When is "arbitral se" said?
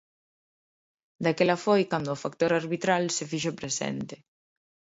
2.61-3.23